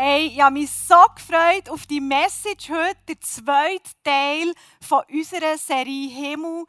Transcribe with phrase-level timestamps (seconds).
[0.00, 5.58] Hey, ich habe mich so gefreut auf die Message heute, der zweite Teil von unserer
[5.58, 6.66] Serie Himmel.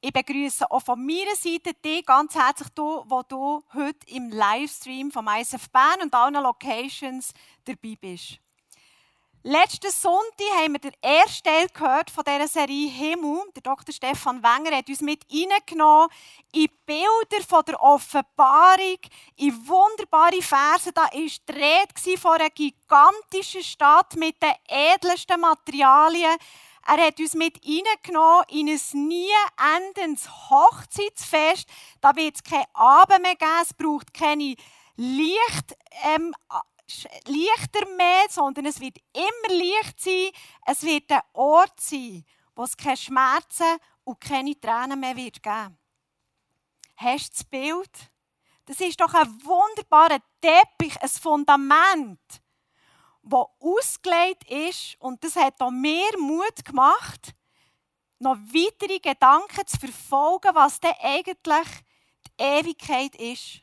[0.00, 5.12] Ich begrüße auch von meiner Seite dich ganz herzlich, du, wo du heute im Livestream
[5.12, 7.32] vom ISF Bern und allen Locations
[7.64, 8.40] dabei bist.
[9.46, 13.42] Letzten Sonntag haben wir den ersten Teil gehört von dieser Serie Himmel.
[13.54, 13.92] Der Dr.
[13.92, 16.08] Stefan Wenger hat uns mit reingenommen
[16.54, 19.00] in Bilder von der Offenbarung,
[19.36, 20.90] in wunderbare Verse.
[20.94, 26.38] Da war die Rede von einer gigantischen Stadt mit den edelsten Materialien.
[26.86, 29.28] Er hat uns mit reingenommen in ein nie
[29.76, 31.68] endendes Hochzeitsfest.
[32.00, 34.56] Da wird es kein Abend mehr geben, es braucht keine
[34.96, 36.34] Licht, ähm,
[37.26, 40.30] leichter mehr, sondern es wird immer Licht sein.
[40.66, 42.24] Es wird ein Ort sein,
[42.54, 45.78] wo es keine Schmerzen und keine Tränen mehr wird geben.
[46.96, 48.10] Hast du das Bild?
[48.66, 52.20] Das ist doch ein wunderbarer Teppich, ein Fundament,
[53.22, 54.96] das ausgelegt ist.
[55.00, 57.34] Und das hat auch mehr Mut gemacht,
[58.18, 61.68] noch weitere Gedanken zu verfolgen, was denn eigentlich
[62.26, 63.60] die Ewigkeit ist.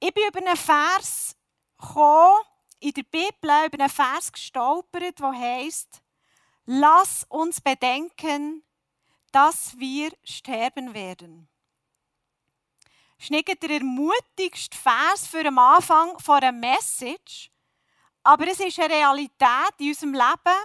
[0.00, 1.37] Ich bin über einen Vers
[2.80, 6.02] in der Bibel über einen Vers gestolpert, der heißt:
[6.66, 8.62] Lass uns bedenken,
[9.32, 11.48] dass wir sterben werden.
[13.16, 17.50] Das ist nicht der ermutigste Vers für den Anfang von einer Message,
[18.22, 20.58] aber es ist eine Realität in unserem Leben.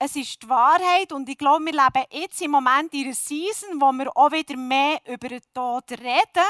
[0.00, 3.80] Es ist die Wahrheit und ich glaube, wir leben jetzt im Moment in einer Season,
[3.80, 6.46] wo wir auch wieder mehr über den Tod reden.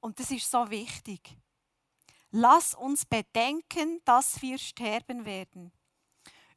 [0.00, 1.36] Und das ist so wichtig.
[2.30, 5.72] Lass uns bedenken, dass wir sterben werden.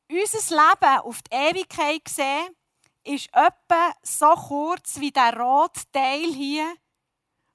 [0.09, 2.55] Unser Leben auf die Ewigkeit gesehen
[3.03, 6.75] ist etwa so kurz wie der rote Teil hier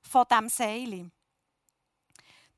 [0.03, 1.11] von dem Seil.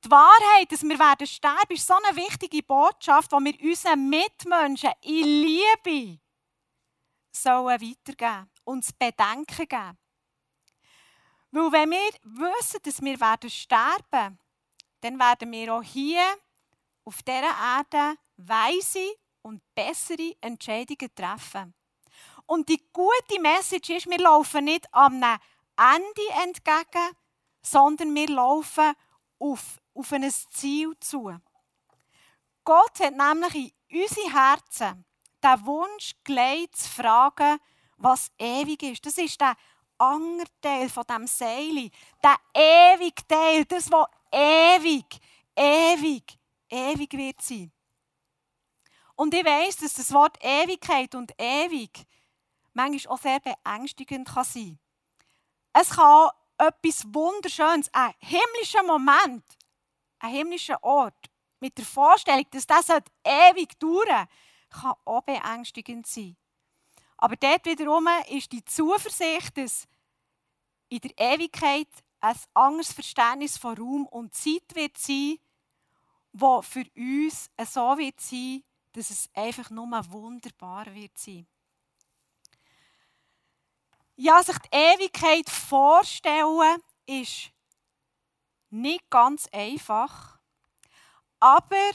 [0.04, 4.92] Die Wahrheit, dass wir werden sterben, ist so eine wichtige Botschaft, die wir unseren Mitmenschen
[5.02, 6.20] in Liebe
[7.32, 9.98] sollen weitergeben und uns Bedenken geben.
[11.50, 14.38] Weil wenn wir wissen, dass wir werden sterben
[15.00, 16.24] dann werden wir auch hier
[17.04, 21.74] auf dieser Erde weise und bessere Entscheidungen treffen.
[22.46, 27.12] Und die gute Message ist, wir laufen nicht am Ende entgegen,
[27.62, 28.94] sondern wir laufen
[29.38, 31.32] auf, auf ein Ziel zu.
[32.64, 35.04] Gott hat nämlich in unsere Herzen
[35.42, 37.58] den Wunsch gelegt, zu fragen,
[37.96, 39.06] was ewig ist.
[39.06, 39.54] Das ist der
[39.98, 41.90] andere Teil von dem Seil.
[42.22, 45.06] Der ewige Teil, das, was ewig,
[45.56, 47.72] ewig, ewig wird sein.
[49.14, 52.06] Und ich weiß, dass das Wort Ewigkeit und ewig
[52.72, 54.78] manchmal auch sehr beängstigend kann sein
[55.72, 59.44] Es kann etwas Wunderschönes, ein himmlischer Moment,
[60.20, 62.88] ein himmlischer Ort, mit der Vorstellung, dass das
[63.24, 64.28] ewig dauern
[64.70, 66.36] kann auch beängstigend sein.
[67.16, 69.88] Aber dort wiederum ist die Zuversicht, dass
[70.88, 71.88] in der Ewigkeit
[72.20, 75.38] ein anderes Verständnis von Raum und Zeit wird sein,
[76.32, 78.62] wo für uns so wird sein,
[78.92, 81.46] dass es einfach nur wunderbar wird sein.
[84.16, 87.52] Ja, sich die Ewigkeit vorstellen, ist
[88.70, 90.38] nicht ganz einfach.
[91.40, 91.90] Aber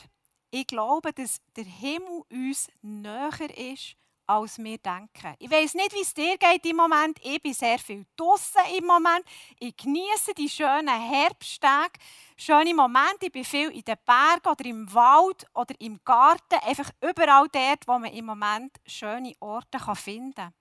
[0.52, 5.36] ich glaube, dass der Himmel uns näher ist, als wir denken.
[5.40, 7.18] Ich weiß nicht, wie es dir geht im Moment.
[7.22, 9.26] Ich bin sehr viel draußen im Moment.
[9.60, 12.00] Ich genieße die schönen Herbsttage,
[12.38, 13.26] schöne Momente.
[13.26, 16.56] Ich bin viel in den Bergen oder im Wald oder im Garten.
[16.64, 20.54] Einfach überall dort, wo man im Moment schöne Orte finden kann.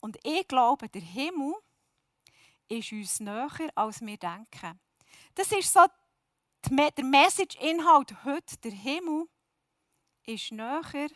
[0.00, 1.54] Und ich glaube, der Himmel
[2.68, 4.78] ist uns näher, als wir denken.
[5.34, 5.80] Das ist so
[6.68, 8.56] der Message-Inhalt heute.
[8.58, 9.26] Der Himmel
[10.26, 11.08] ist näher,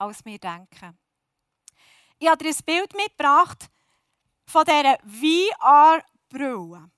[0.00, 0.98] als wir denken.
[2.18, 3.70] Ich habe dir ein Bild mitgebracht
[4.46, 6.90] von dieser VR-Brille.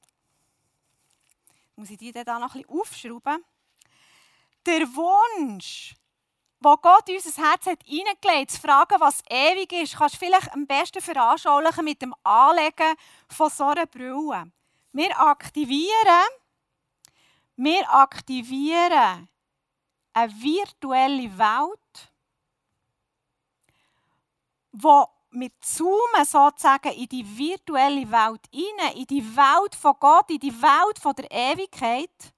[1.77, 3.45] Muss ich die dann noch ein bisschen aufschrauben?
[4.65, 5.95] Der Wunsch,
[6.61, 10.53] wo Gott in unser Herz hat hineingelegt, zu fragen, was ewig ist, kannst du vielleicht
[10.53, 12.95] am besten veranschaulichen mit dem Anlegen
[13.29, 14.53] von so einer Brille.
[14.93, 16.29] Wir aktivieren,
[17.57, 19.29] wir aktivieren
[20.13, 21.82] eine virtuelle Welt,
[24.73, 30.39] wo wir zoomen sozusagen in die virtuelle Welt hinein, in die Welt von Gott, in
[30.39, 32.35] die Welt von der Ewigkeit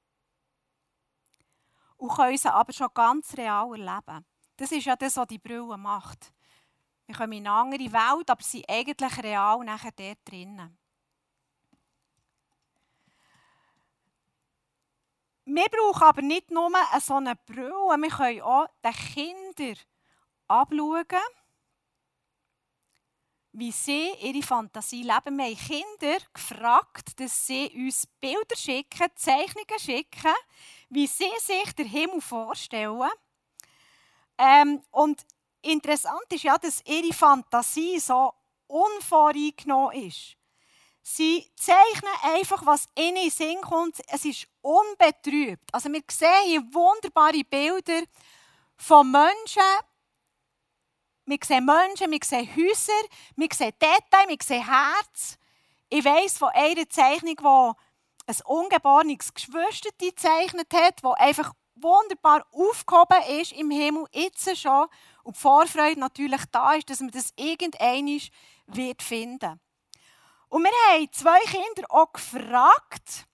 [1.97, 4.25] und können sie aber schon ganz real erleben.
[4.57, 6.33] Das ist ja das, was die Brille macht.
[7.07, 10.79] Wir kommen in eine andere Welt, aber sind eigentlich real nachher dort drinnen.
[15.47, 16.71] Wir brauchen aber nicht nur
[17.01, 19.77] so eine Brille, wir können auch den Kindern
[20.49, 21.05] abschauen,
[23.55, 25.39] wie sie ihre Fantasie leben.
[25.39, 30.35] Wir haben Kinder gefragt, dass sie uns Bilder schicken, Zeichnungen schicken,
[30.91, 33.11] wie sie sich den Himmel vorstellen.
[34.37, 35.25] Ähm, und
[35.63, 38.33] interessant ist ja, dass ihre Fantasie so
[38.67, 40.37] unvoreingenommen ist.
[41.03, 44.01] Sie zeichnen einfach, was in den Sinn kommt.
[44.09, 45.73] Es ist unbetrübt.
[45.73, 48.03] Also wir sehen hier wunderbare Bilder
[48.77, 49.63] von Menschen.
[51.27, 52.93] Wir sehen Menschen, wir sehen Häuser,
[53.37, 55.39] wir sehen Details, wir sehen Herz.
[55.89, 63.41] Ich weiss von einer Zeichnung, die ein ungeborenes Geschwister gezeichnet hat, wo einfach wunderbar aufgehoben
[63.41, 64.87] ist im Himmel, jetzt schon.
[65.23, 68.21] Und die Vorfreude natürlich da ist, dass man das irgendeinmal
[68.67, 69.61] wird finden
[70.51, 73.27] Und wir haben zwei Kinder auch gefragt,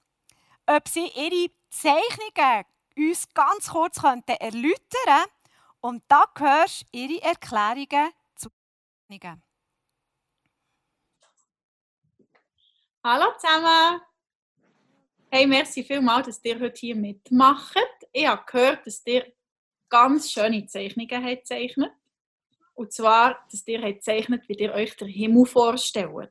[0.67, 2.65] ob sie ihre Zeichnungen
[2.97, 5.40] uns ganz kurz erläutern könnten.
[5.81, 8.51] Und da hörst du ihre Erklärungen zu
[9.09, 9.43] Zeichnungen.
[13.03, 14.03] Hallo zusammen!
[15.31, 17.79] Hey, merci vielmals, dass ihr heute hier mitmacht.
[18.13, 19.33] Ich habe gehört, dass ihr
[19.89, 21.93] ganz schöne Zeichnungen habt gezeichnet.
[22.75, 26.31] Und zwar, dass ihr habt gezeichnet, wie ihr euch den Himmel vorstellt.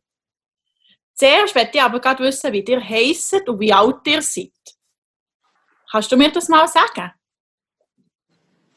[1.16, 4.54] Zuerst möchte ich aber gerade wissen, wie ihr heisst und wie alt ihr seid.
[5.90, 7.19] Kannst du mir das mal sagen?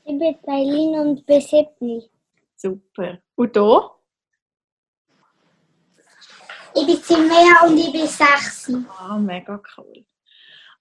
[0.04, 2.02] Ich bin Eileen und bin sieben.
[2.56, 3.19] Super.
[3.37, 3.90] Und du?
[6.75, 8.72] Ich bin Simea und ich bin sechs.
[8.99, 10.04] Ah, mega cool.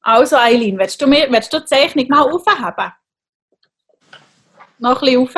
[0.01, 2.93] Also, Eileen, willst du, mir, willst du die Zeichnung mal aufheben?
[4.79, 5.35] Noch ein bisschen rauf?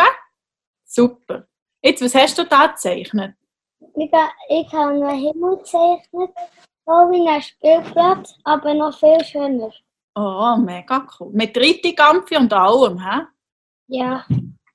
[0.86, 1.47] Super.
[1.81, 3.36] Jetzt, was hast du da gezeichnet?
[3.95, 4.12] Ich,
[4.50, 6.31] ich habe einen Himmel gezeichnet,
[6.86, 9.71] so wie ein Spielplatz, aber noch viel schöner.
[10.15, 11.31] Oh, mega cool.
[11.33, 13.24] Mit Rittigampfi und allem, hä?
[13.93, 14.25] Ja.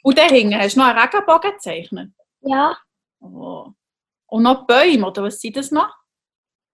[0.04, 2.12] Und da hinten hast du noch einen Regenbogen gezeichnet?
[2.40, 2.78] Ja.
[3.20, 3.72] Oh.
[4.28, 5.92] Und noch Bäume, oder was sind das noch?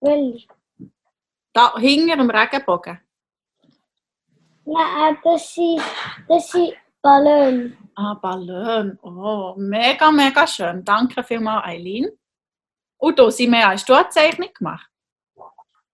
[0.00, 0.46] Welche?
[1.54, 3.00] Da hinter dem Regenbogen?
[4.66, 5.80] Nein, das sind,
[6.28, 7.76] das sind Ballon.
[7.94, 8.98] Ah, Ballon.
[9.00, 10.84] Oh, mega, mega schön.
[10.84, 12.10] Danke vielmals, Eileen.
[12.98, 14.90] Und du, Simea, hast du eine Zeichnung gemacht?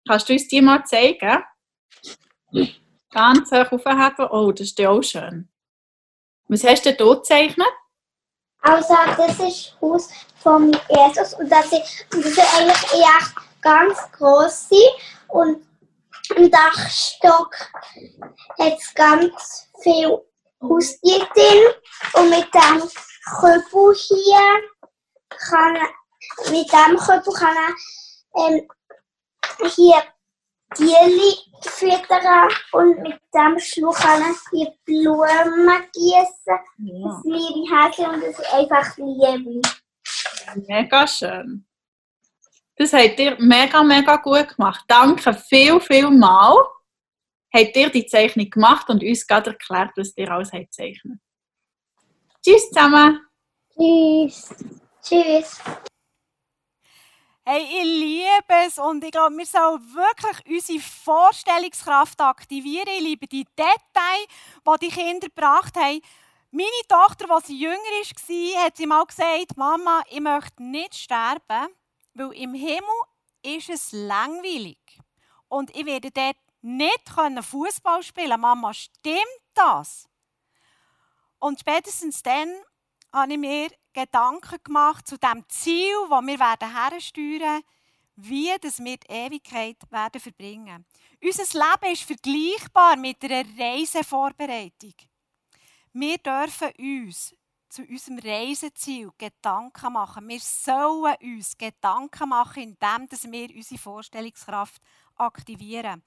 [0.08, 1.44] Kannst du uns die mal zeigen?
[3.12, 4.28] Ganz hoch aufheben.
[4.32, 5.48] Oh, das ist ja auch schön.
[6.50, 7.68] Was hast du hier gezeichnet?
[8.62, 10.10] Also, das ist das Haus
[10.42, 13.20] von Jesus und das ist, das ist eigentlich eher
[13.62, 14.70] ganz groß
[15.28, 15.64] und
[16.36, 17.56] im Dachstock
[18.58, 20.20] hat es ganz viel
[20.62, 21.74] Haustiere drin
[22.14, 22.90] und mit dem
[23.40, 24.64] Köbel hier
[25.30, 25.78] kann
[26.50, 28.68] mit dem Köbel kann er ähm,
[29.76, 30.04] hier
[30.76, 36.60] Tiere füttern und mit dem er die Blumen gießen.
[36.78, 37.08] Ja.
[37.08, 39.62] Das liebe Häschen und das ist einfach Liebe.
[40.68, 41.66] Mega schön.
[42.76, 44.86] Das habt ihr mega, mega gut gemacht.
[44.88, 46.56] Danke viel, viel mal.
[47.54, 51.20] Habt ihr die Zeichnung gemacht und uns gerade erklärt, was ihr alles habt gezeichnet.
[52.42, 53.20] Tschüss zusammen.
[53.76, 54.56] Tschüss.
[55.02, 55.60] Tschüss.
[57.52, 62.86] Hey, ich liebe es und ich glaube, wir sollen wirklich unsere Vorstellungskraft aktivieren.
[62.96, 64.28] Ich liebe die Details,
[64.64, 66.00] die die Kinder gebracht haben.
[66.52, 71.74] Meine Tochter, als sie jünger war, hat sie mal gesagt, Mama, ich möchte nicht sterben,
[72.14, 72.84] weil im Himmel
[73.42, 74.78] ist es langweilig.
[75.48, 77.10] Und ich werde dort nicht
[77.42, 78.42] Fußball spielen können.
[78.42, 79.18] Mama, stimmt
[79.56, 80.08] das?
[81.40, 82.54] Und spätestens dann
[83.14, 87.64] habe ich mir Gedanken gemacht zu dem Ziel, das wir werden hersteuern werden,
[88.16, 90.86] wie das wir die Ewigkeit werden verbringen.
[91.24, 94.94] Unser Leben ist vergleichbar mit einer Reisevorbereitung.
[95.94, 97.36] Wir dürfen uns
[97.70, 100.28] zu unserem Reiseziel Gedanken machen.
[100.28, 104.82] Wir sollen uns Gedanken machen, indem wir unsere Vorstellungskraft
[105.20, 106.04] aktivieren.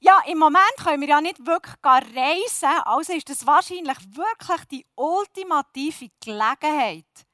[0.00, 4.86] Ja, im Moment können wir ja nicht wirklich reisen, also ist das wahrscheinlich wirklich die
[4.96, 7.26] ultimative Gelegenheit,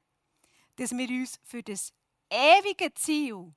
[0.77, 1.93] dass wir uns für das
[2.31, 3.55] ewige Ziel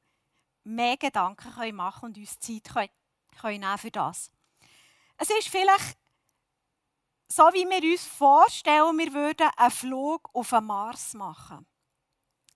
[0.64, 2.90] mehr Gedanken machen und uns Zeit können,
[3.40, 4.32] können für das.
[5.18, 5.98] Es ist vielleicht
[7.28, 11.66] so, wie wir uns vorstellen, wir würden einen Flug auf den Mars machen.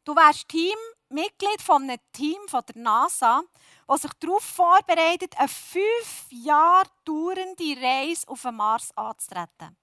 [0.03, 0.47] Du wärst
[1.09, 3.43] Teammitglied von einem Team von der NASA,
[3.87, 9.77] das sich darauf vorbereitet, eine fünf Jahre dauernde Reise auf den Mars anzutreten.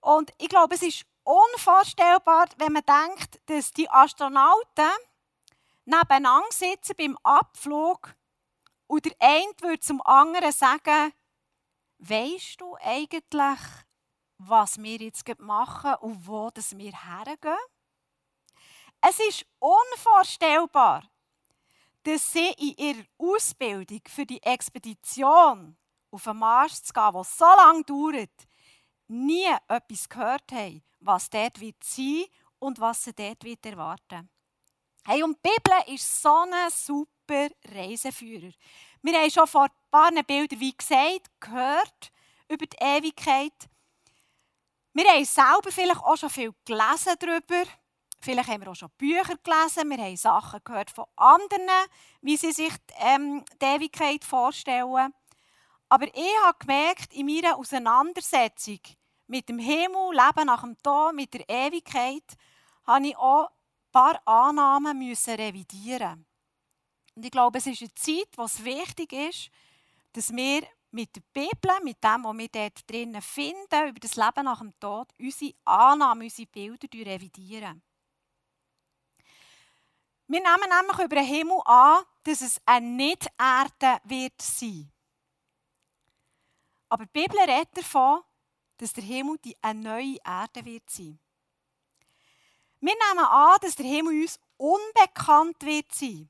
[0.00, 4.90] Und ich glaube, es ist unvorstellbar, wenn man denkt, dass die Astronauten
[5.84, 8.14] nebeneinander sitzen beim Abflug
[8.86, 11.12] und der eine würde zum anderen sagen,
[12.00, 13.58] Weißt du eigentlich,
[14.38, 17.58] was wir jetzt machen und wo wir hergehen?
[19.00, 21.08] Es ist unvorstellbar,
[22.02, 25.76] dass sie in ihrer Ausbildung für die Expedition
[26.10, 28.48] auf den Mars zu gehen, die so lange dauert,
[29.08, 32.24] nie etwas gehört haben, was dort wird sein
[32.58, 34.28] und was sie dort wird erwarten.
[35.04, 38.52] Hey, und die Bibel ist so ein super Reiseführer.
[39.02, 42.12] Wir haben schon vor ein paar Bildern, wie gesagt, gehört
[42.48, 43.54] über die Ewigkeit.
[44.92, 47.70] Wir haben selber vielleicht auch schon viel gelesen darüber.
[48.20, 49.90] Vielleicht haben wir auch schon Bücher gelesen.
[49.90, 51.68] Wir haben Sachen gehört von anderen,
[52.20, 55.14] wie sie sich ähm, die Ewigkeit vorstellen.
[55.88, 58.80] Aber ich habe gemerkt, in meiner Auseinandersetzung
[59.28, 62.24] mit dem Himmel, Leben nach dem Tod, mit der Ewigkeit,
[62.86, 66.26] habe ich auch ein paar Annahmen müssen revidieren.
[67.14, 69.50] Und ich glaube, es ist eine Zeit, wo es wichtig ist,
[70.12, 74.44] dass wir mit der Bibel, mit dem, was wir dort drinnen finden, über das Leben
[74.44, 77.82] nach dem Tod, unsere Annahmen, unsere Bilder revidieren.
[80.30, 84.92] Wir nehmen nämlich über den Himmel an, dass es eine Nicht-Erde wird sein.
[86.90, 88.22] Aber die Bibel redet davon,
[88.76, 91.18] dass der Himmel die eine neue Erde wird sein.
[92.80, 96.28] Wir nehmen an, dass der Himmel uns unbekannt wird sein.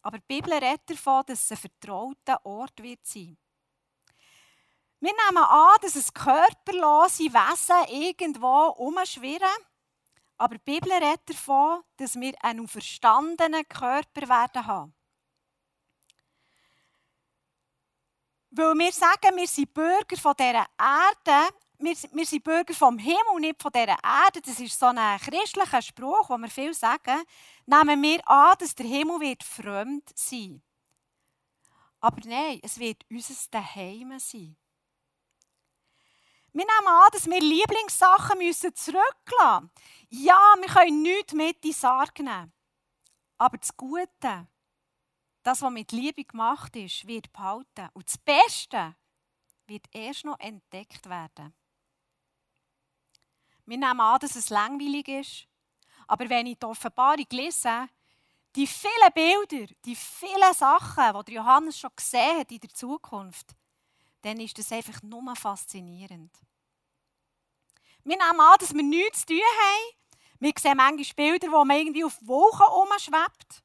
[0.00, 3.36] Aber die Bibel redet davon, dass es ein vertrauter Ort wird sein.
[5.00, 9.48] Wir nehmen an, dass es körperlose Wesen irgendwo umschwirren.
[10.42, 14.92] Aber die Bibel redet davon, dass wir einen auferstandenen Körper werden haben.
[18.50, 23.38] Weil wir sagen, wir sind Bürger von dieser Erde, wir, wir sind Bürger vom Himmel,
[23.38, 24.40] nicht von dieser Erde.
[24.44, 27.22] Das ist so ein christlicher Spruch, wo wir viel sagen.
[27.64, 30.60] Nehmen wir an, dass der Himmel wird fremd sein.
[32.00, 34.56] Aber nein, es wird unser Daheim sein.
[36.54, 38.38] Wir nehmen an, dass wir Lieblingssachen
[38.74, 39.70] zurücklassen müssen.
[40.10, 42.52] Ja, wir können nichts mit in die Sarg nehmen.
[43.38, 44.48] Aber das Gute,
[45.42, 47.88] das, was mit Liebe gemacht ist, wird behalten.
[47.94, 48.94] Und das Beste
[49.66, 51.54] wird erst noch entdeckt werden.
[53.64, 55.48] Wir nehmen an, dass es langweilig ist.
[56.06, 57.88] Aber wenn ich die Offenbarung lese,
[58.54, 63.54] die vielen Bilder, die vielen Sachen, die Johannes schon gesehen hat in der Zukunft,
[64.22, 66.34] dann ist das einfach nur faszinierend.
[68.04, 69.96] Wir nehmen an, dass wir nichts zu tun haben.
[70.40, 73.62] Wir sehen manchmal Bilder, wo man irgendwie auf Wolken umschwebt.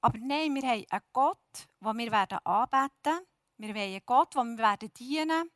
[0.00, 3.26] Aber nein, wir haben einen Gott, den wir anbeten werden.
[3.56, 5.50] Wir wollen einen Gott, den wir dienen werden.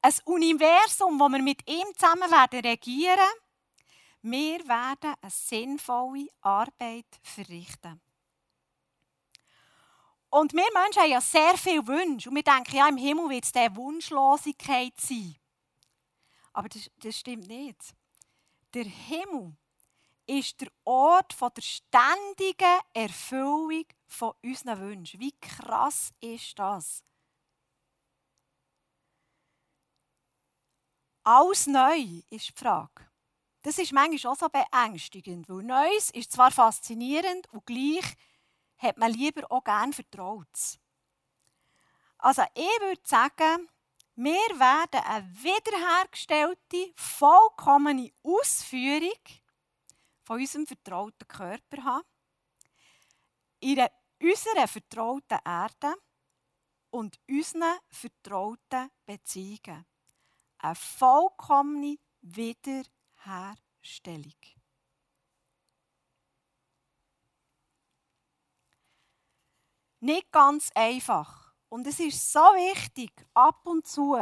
[0.00, 3.18] Ein Universum, wo wir mit ihm zusammen werden regieren
[4.22, 8.00] Wir werden eine sinnvolle Arbeit verrichten.
[10.30, 12.28] Und wir Menschen haben ja sehr viele Wünsche.
[12.28, 15.36] Und wir denken, ja, im Himmel wird es diese Wunschlosigkeit sein.
[16.52, 17.94] Aber das, das stimmt nicht.
[18.74, 19.56] Der Himmel
[20.26, 25.20] ist der Ort von der ständigen Erfüllung von unseren Wünschen.
[25.20, 27.02] Wie krass ist das?
[31.24, 33.08] Alles neu ist die Frage.
[33.62, 38.14] Das ist manchmal auch so beängstigend, weil Neues ist zwar faszinierend und gleich
[38.78, 40.78] hat man lieber auch gerne Vertrautes.
[42.18, 43.68] Also ich würde sagen,
[44.16, 49.12] wir werden eine wiederhergestellte, vollkommene Ausführung
[50.24, 52.04] von unserem vertrauten Körper haben,
[53.60, 53.86] in
[54.20, 55.94] unserer vertrauten Erde
[56.90, 59.86] und unseren vertrauten Beziehungen.
[60.58, 64.57] Eine vollkommene Wiederherstellung.
[70.00, 71.52] Nicht ganz einfach.
[71.68, 74.16] Und es ist so wichtig, ab und zu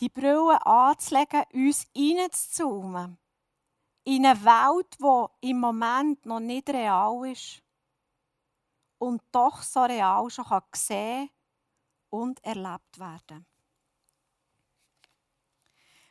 [0.00, 3.18] die Brille anzulegen, uns reinzuzoomen.
[4.04, 7.62] In eine Welt, die im Moment noch nicht real ist
[8.98, 11.30] und doch so real schon gesehen
[12.10, 13.46] und erlebt werden.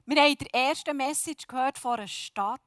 [0.05, 2.61] Wir haben in der ersten Message gehört von einer Stadt,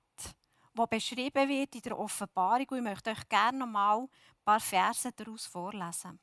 [0.76, 2.66] die beschrieben wird in der Offenbarung.
[2.70, 4.08] Und ich möchte euch gerne noch mal ein
[4.44, 6.20] paar Verse daraus vorlesen.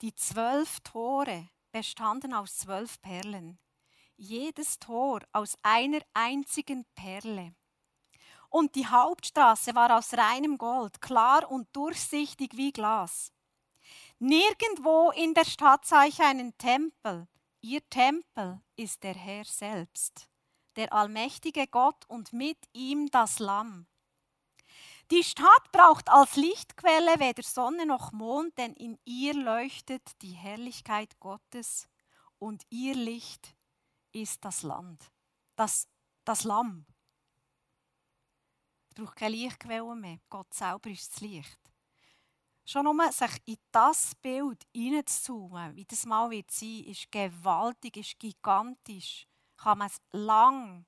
[0.00, 3.58] Die zwölf Tore bestanden aus zwölf Perlen
[4.16, 7.54] jedes Tor aus einer einzigen Perle.
[8.48, 13.32] Und die Hauptstraße war aus reinem Gold, klar und durchsichtig wie Glas.
[14.18, 17.28] Nirgendwo in der Stadt sah ich einen Tempel.
[17.60, 20.28] Ihr Tempel ist der Herr selbst,
[20.76, 23.86] der allmächtige Gott und mit ihm das Lamm.
[25.10, 31.20] Die Stadt braucht als Lichtquelle weder Sonne noch Mond, denn in ihr leuchtet die Herrlichkeit
[31.20, 31.88] Gottes
[32.38, 33.54] und ihr Licht
[34.12, 35.12] ist das Land,
[35.54, 35.88] das,
[36.24, 36.86] das Lamm.
[38.88, 40.18] Es braucht keine Lichtquelle mehr.
[40.28, 41.60] Gott selber ist das Licht.
[42.64, 48.18] Schon nur sich in das Bild hineinzuzoomen, wie das mal wird sein, ist gewaltig, ist
[48.18, 49.28] gigantisch.
[49.56, 50.86] Kann man lang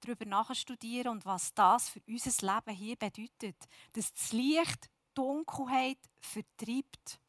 [0.00, 3.56] darüber nachstudieren und was das für unser Leben hier bedeutet.
[3.92, 7.20] Dass das Licht Dunkelheit vertreibt.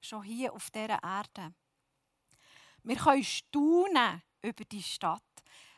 [0.00, 1.54] Schon hier auf dieser Erde.
[2.82, 5.22] Wir können staunen über die Stadt.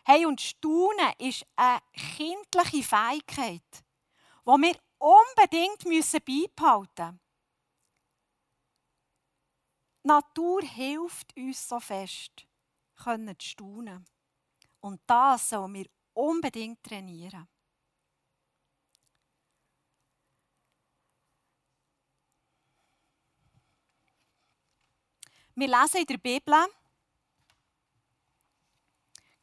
[0.04, 3.62] Hey, und staunen ist eine kindliche Fähigkeit,
[4.44, 7.20] die wir unbedingt müssen beibehalten müssen.
[10.02, 12.46] Natur hilft uns so fest,
[12.96, 14.04] können zu staunen.
[14.80, 17.48] Und das sollen wir unbedingt trainieren.
[25.54, 26.54] Wir lesen in der Bibel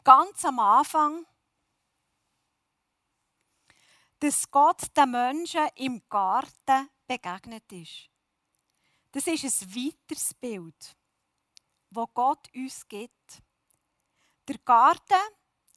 [0.04, 1.26] ganz am Anfang,
[4.20, 8.10] dass Gott den Menschen im Garten begegnet ist.
[9.12, 10.96] Das ist ein weiteres Bild,
[11.94, 13.42] das Gott uns gibt.
[14.48, 15.22] Der Garten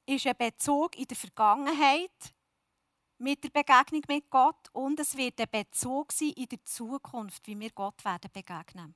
[0.05, 2.33] ist ein Bezug in der Vergangenheit
[3.17, 7.59] mit der Begegnung mit Gott und es wird ein Bezug sein in der Zukunft, wie
[7.59, 8.95] wir Gott werden begegnen.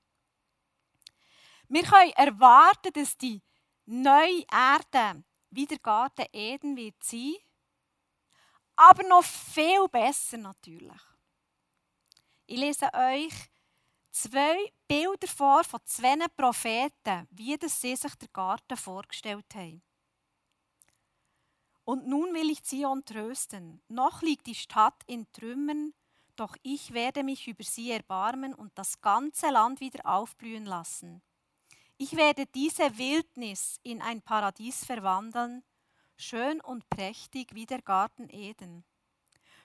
[1.68, 3.42] Wir können erwarten, dass die
[3.86, 7.36] neue Erde wie der Garten Eden wird sein,
[8.76, 11.02] aber noch viel besser natürlich.
[12.46, 13.51] Ich lese euch
[14.12, 19.82] zwei Bilder vor von zwei Propheten, wie das sie sich den Garten vorgestellt haben.
[21.84, 23.82] Und nun will ich Zion trösten.
[23.88, 25.94] Noch liegt die Stadt in Trümmern,
[26.36, 31.22] doch ich werde mich über sie erbarmen und das ganze Land wieder aufblühen lassen.
[31.98, 35.64] Ich werde diese Wildnis in ein Paradies verwandeln,
[36.16, 38.84] schön und prächtig wie der Garten Eden.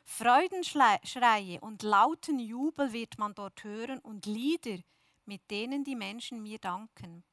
[0.08, 4.78] Freudenschreie und lauten Jubel wird man dort hören und Lieder,
[5.26, 7.24] mit denen die Menschen mir danken.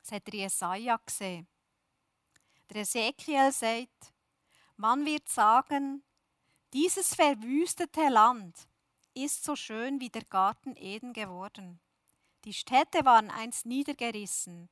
[0.00, 1.46] Das hat Jesaja gesehen.
[2.70, 4.14] Der Ezekiel sagt,
[4.76, 6.02] man wird sagen,
[6.72, 8.66] dieses verwüstete Land
[9.14, 11.80] ist so schön wie der Garten Eden geworden.
[12.44, 14.70] Die Städte waren einst niedergerissen,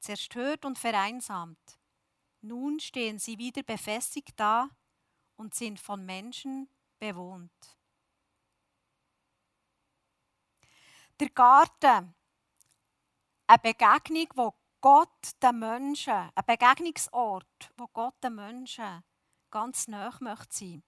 [0.00, 1.78] zerstört und vereinsamt.
[2.42, 4.68] Nun stehen sie wieder befestigt da
[5.36, 6.68] und sind von Menschen
[6.98, 7.78] bewohnt.
[11.20, 12.14] Der Garten,
[13.46, 19.02] eine Begegnung, wo Gott den Menschen, ein Begegnungsort, wo Gott den Menschen
[19.50, 20.82] ganz nah möchte sein.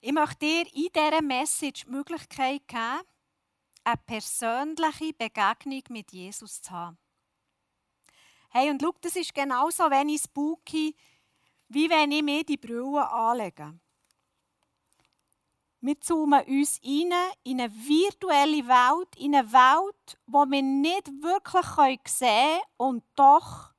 [0.00, 3.02] Ich möchte dir in dieser Message die Möglichkeit geben,
[3.84, 6.98] eine persönliche Begegnung mit Jesus zu haben.
[8.50, 10.96] Hey, und schau, das ist genauso wenig spooky,
[11.70, 13.78] wie wenn ich mir die Brille anlege.
[15.80, 17.12] Wir zoomen uns rein
[17.44, 23.70] in eine virtuelle Welt, in eine Welt, die wir nicht wirklich sehen können und doch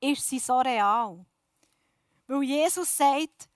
[0.00, 1.24] ist sie so real.
[2.26, 3.48] Weil Jesus sagt,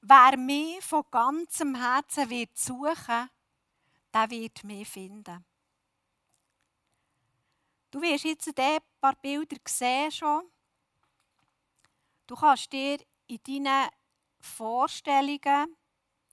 [0.00, 3.30] wer mich von ganzem Herzen wird suchen,
[4.12, 5.44] der wird mich finden.
[7.90, 10.51] Du wirst jetzt ein paar Bilder sehen schon.
[12.26, 13.90] Du kannst dir in deinen
[14.40, 15.76] Vorstellungen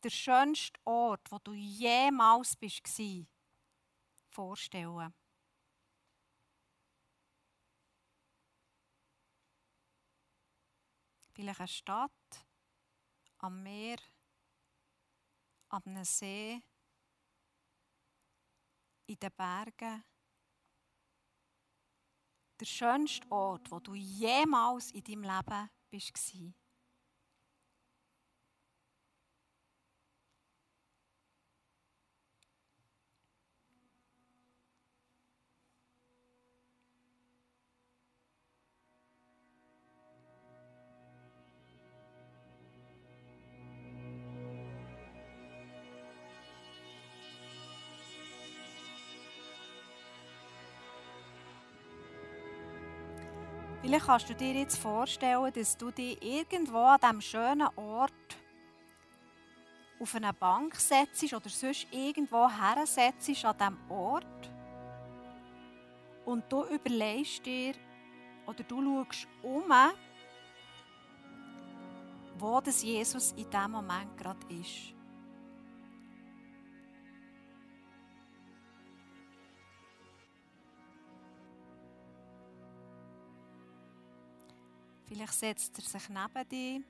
[0.03, 2.81] der schönste Ort, wo du jemals bist,
[4.29, 5.13] vorstellen.
[11.31, 12.45] Vielleicht eine Stadt
[13.39, 13.97] am Meer,
[15.69, 16.61] am See,
[19.05, 20.03] in den Bergen.
[22.59, 26.58] Der schönste Ort, wo du jemals in deinem Leben bist.
[53.89, 58.37] Vielleicht kannst du dir jetzt vorstellen, dass du dich irgendwo an diesem schönen Ort
[59.99, 64.51] auf eine Bank setzt oder sonst irgendwo hersetzt an diesem Ort
[66.23, 67.73] und du überlegst dir
[68.45, 69.73] oder du schaust um,
[72.37, 74.98] wo das Jesus in diesem Moment gerade ist.
[85.09, 86.81] Vielleicht setzt er sich neben dich.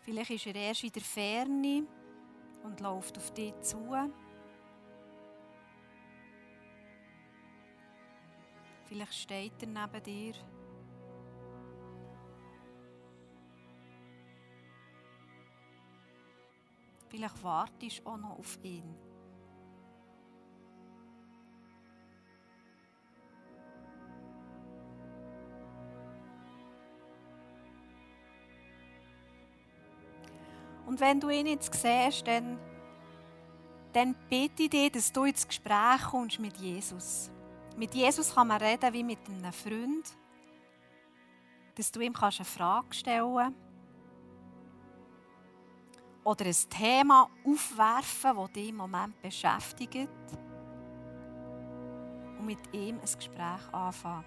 [0.00, 1.86] Vielleicht ist er erst in der Ferne
[2.64, 4.10] und läuft auf dich zu.
[8.86, 10.34] Vielleicht steht er neben dir.
[17.08, 19.11] Vielleicht wartest du auch noch auf ihn.
[30.92, 32.58] Und wenn du ihn jetzt siehst, dann,
[33.94, 37.30] dann bitte ich dich, dass du ins Gespräch kommst mit Jesus.
[37.78, 40.14] Mit Jesus kann man reden wie mit einem Freund.
[41.76, 43.58] Dass du ihm eine Frage stellen kannst.
[46.24, 50.10] Oder ein Thema aufwerfen, das dich im Moment beschäftigt.
[52.38, 54.26] Und mit ihm ein Gespräch anfangen.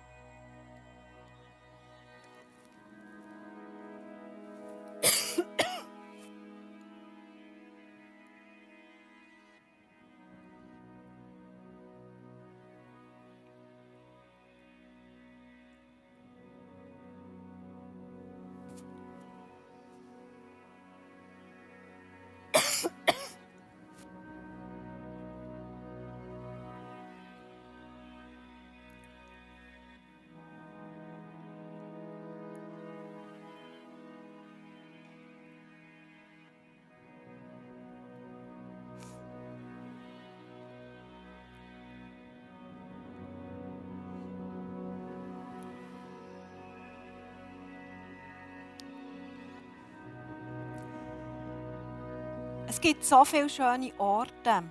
[52.76, 54.62] Es gibt so viele schöne Orte,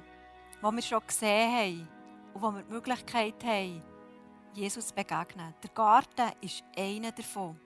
[0.61, 1.89] wo wir schon gesehen haben
[2.35, 3.83] und wo wir die Möglichkeit haben,
[4.53, 5.55] Jesus zu begegnen.
[5.63, 7.59] Der Garten ist einer davon.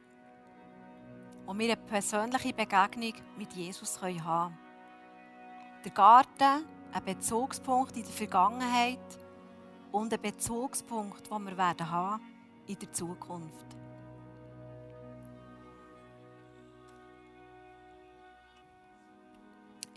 [1.45, 4.59] Und wir eine persönliche Begegnung mit Jesus haben können.
[5.85, 9.19] Der Garten, ein Bezugspunkt in der Vergangenheit
[9.91, 12.23] und ein Bezugspunkt, den wir werden haben
[12.69, 13.78] in der Zukunft.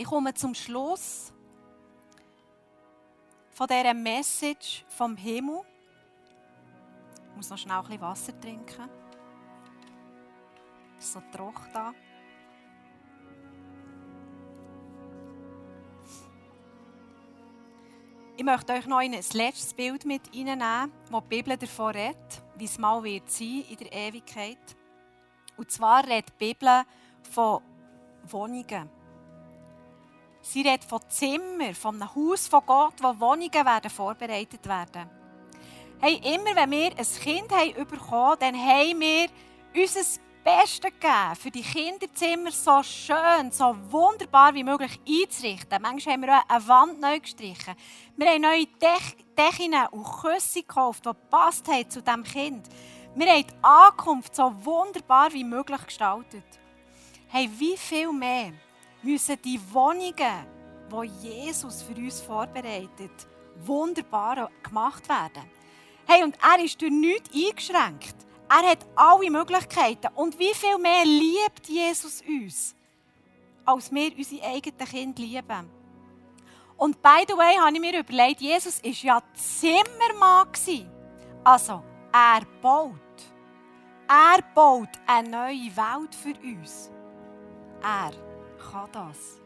[0.02, 1.32] Ich komme zum Schluss
[3.52, 5.62] von dieser Message vom Himmel.
[7.30, 8.90] Ich muss noch schnell ein bisschen Wasser trinken.
[10.98, 11.94] Es ist so trocken da.
[18.38, 22.66] Ich möchte euch noch ein letztes Bild mit reinnehmen, wo die Bibel davon redet, wie
[22.66, 24.76] es mal wird sein in der Ewigkeit.
[25.58, 26.86] Und zwar redet die Bibel
[27.22, 27.62] von
[28.24, 29.01] Wohnungen.
[30.52, 35.10] Sie redet von Zimmern, von einem Haus von Gott, wo Wohnungen werden vorbereitet werden.
[36.02, 39.30] Hey, immer wenn wir ein Kind haben bekommen, dann haben wir
[39.74, 40.02] unser
[40.44, 45.82] Bestes gegeben, für die Kinderzimmer so schön, so wunderbar wie möglich einzurichten.
[45.82, 47.76] Manchmal haben wir auch eine Wand neu gestrichen.
[48.18, 52.68] Wir haben neue Decken und Küsse gekauft, die passt haben zu diesem Kind.
[53.16, 56.44] Wir haben die Ankunft so wunderbar wie möglich gestaltet.
[57.30, 58.52] Hey, wie viel mehr
[59.04, 60.46] müssen die Wohnungen,
[60.92, 63.28] die Jesus für uns vorbereitet,
[63.66, 65.50] wunderbar gemacht werden.
[66.08, 68.16] Hey, und er ist durch nichts eingeschränkt.
[68.50, 70.10] Er hat alle Möglichkeiten.
[70.16, 72.76] Und wie viel mehr liebt Jesus uns,
[73.66, 75.70] als wir unsere eigenen Kinder lieben?
[76.78, 80.48] Und by the way, habe ich mir überlegt, Jesus war ja Zimmermann.
[81.44, 82.96] Also, er baut.
[84.08, 86.92] Er baut eine neue Welt für uns.
[87.82, 88.12] Er
[88.72, 89.40] kann das.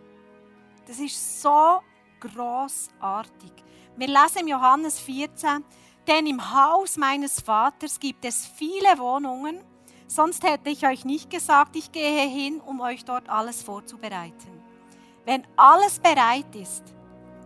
[0.88, 1.82] Das ist so
[2.20, 3.52] großartig.
[3.96, 5.64] Wir lesen im Johannes 14,
[6.08, 9.64] denn im Haus meines Vaters gibt es viele Wohnungen,
[10.08, 14.62] sonst hätte ich euch nicht gesagt, ich gehe hin, um euch dort alles vorzubereiten.
[15.26, 16.84] Wenn alles bereit ist,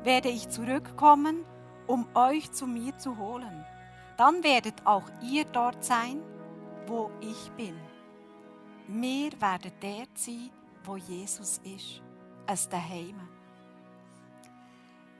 [0.03, 1.45] werde ich zurückkommen,
[1.87, 3.65] um euch zu mir zu holen.
[4.17, 6.21] Dann werdet auch ihr dort sein,
[6.87, 7.75] wo ich bin.
[8.87, 10.51] Mir werdet der sein,
[10.83, 12.01] wo Jesus ist,
[12.45, 13.19] als daheim.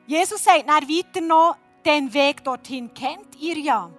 [0.08, 3.90] Jesus sagt dann weiter noch, den Weg dorthin kennt ihr ja.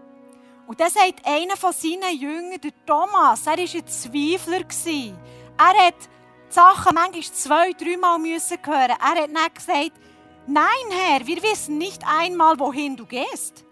[0.66, 4.64] Und dann sagt einer von seinen Jüngern, der Thomas, er war ein Zweifler.
[5.58, 5.94] Er hat
[6.48, 8.90] die Sachen manchmal zwei, dreimal müssen hören.
[8.90, 9.92] Er hat dann gesagt,
[10.46, 13.64] nein Herr, wir wissen nicht einmal, wohin du gehst.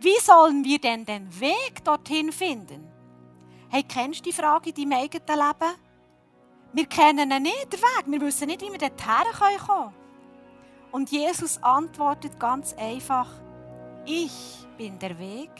[0.00, 2.90] Wie sollen wir denn den Weg dorthin finden?
[3.68, 5.76] Hey, kennst du die Frage in deinem eigenen Leben?
[6.72, 8.04] Wir kennen nicht, den Weg.
[8.06, 9.94] Wir wissen nicht, wie wir dorthin kommen.
[10.92, 13.28] Und Jesus antwortet ganz einfach,
[14.06, 15.50] ich bin der Weg,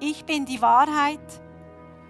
[0.00, 1.20] ich bin die Wahrheit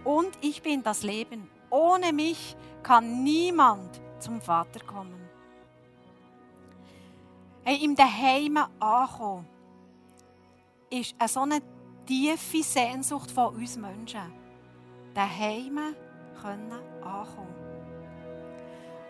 [0.05, 1.51] und ich bin das Leben.
[1.71, 5.29] Ohne mich kann niemand zum Vater kommen.
[7.63, 9.47] Hey, im Daheim ankommen,
[10.91, 11.61] ist eine so eine
[12.07, 14.33] tiefe Sehnsucht von uns Menschen.
[15.15, 15.95] Daheim
[16.41, 17.70] können ankommen.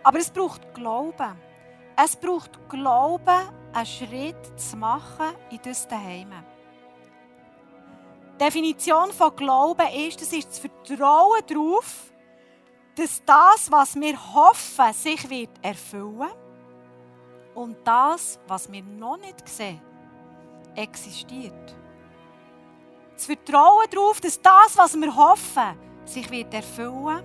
[0.02, 1.36] Aber es braucht Glauben.
[1.96, 6.32] Es braucht Glauben, einen Schritt zu machen in das Daheim.
[8.34, 12.10] Die Definition von Glauben ist, das ist das Vertrauen darauf,
[12.94, 16.30] dass das, was wir hoffen, sich wird erfüllen
[17.54, 19.80] und das, was wir noch nicht sehen,
[20.74, 21.76] existiert.
[23.14, 27.22] Das Vertrauen darauf, dass das, was wir hoffen, sich wird erfüllen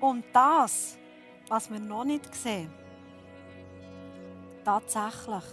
[0.00, 0.96] und das,
[1.48, 2.72] was wir noch nicht sehen,
[4.64, 5.44] tatsächlich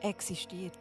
[0.00, 0.78] existiert.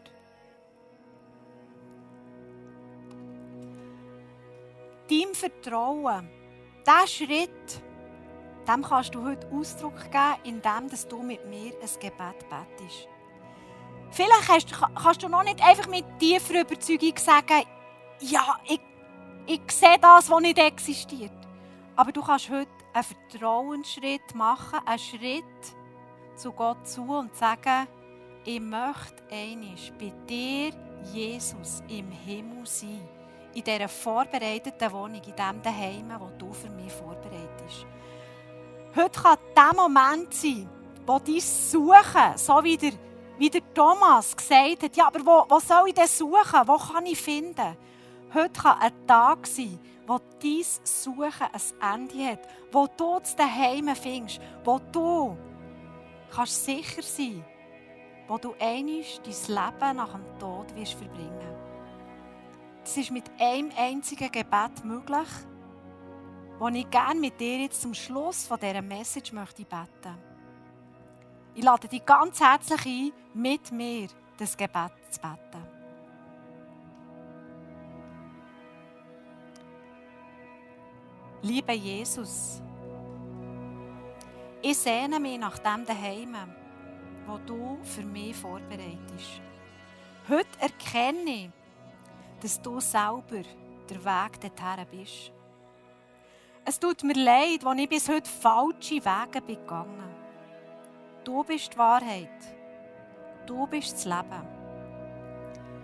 [5.09, 6.29] Deinem Vertrauen,
[6.85, 7.81] diesen Schritt,
[8.67, 13.07] dem kannst du heute Ausdruck geben, indem du mit mir ein Gebet betest.
[14.11, 17.63] Vielleicht hast, kannst du noch nicht einfach mit tiefer Überzeugung sagen,
[18.21, 18.79] ja, ich,
[19.45, 21.34] ich sehe das, was nicht existiert.
[21.95, 25.43] Aber du kannst heute einen Vertrauensschritt machen, einen Schritt
[26.35, 27.87] zu Gott zu und sagen,
[28.43, 30.71] ich möchte einisch bei dir,
[31.13, 33.07] Jesus, im Himmel sein.
[33.53, 37.85] In dieser vorbereiteten Wohnung, in dem Daheim, wo du für mich vorbereitest.
[38.95, 40.69] Heute kann der Moment sein,
[41.05, 42.91] wo dein Suchen, so wie der,
[43.37, 46.61] wie der Thomas gesagt hat, ja, aber wo, wo soll ich denn suchen?
[46.65, 47.77] Wo kann ich finden?
[48.33, 53.95] Heute kann ein Tag sein, wo dein Suchen ein Ende hat, wo du zu Hause
[53.95, 55.37] findest, wo du
[56.31, 57.43] kannst sicher sein
[58.27, 61.55] wo du einisch dein Leben nach dem Tod wirst verbringen.
[62.83, 65.27] Das ist mit einem einzigen Gebet möglich,
[66.59, 70.17] das ich gerne mit dir jetzt zum Schluss von dieser Message möchte beten.
[71.53, 75.74] Ich lade dich ganz herzlich ein, mit mir das Gebet zu beten.
[81.45, 82.59] Lieber Jesus,
[84.63, 86.35] ich sehne mich nach dem Daheim,
[87.27, 89.41] wo du für mich vorbereitest.
[90.27, 91.49] Heute erkenne ich,
[92.41, 93.43] dass du selber
[93.87, 95.31] der Weg dorthin bist.
[96.65, 100.15] Es tut mir leid, wenn ich bis heute falsche Wege begangen
[101.23, 102.41] Du bist die Wahrheit.
[103.45, 104.47] Du bist das Leben.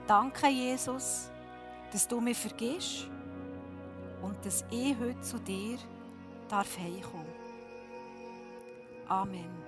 [0.08, 1.30] Danke, Jesus,
[1.92, 3.12] dass du mich vergisst
[4.22, 5.78] und dass ich heute zu dir
[6.50, 7.26] darf heimkommen.
[9.08, 9.61] Amen.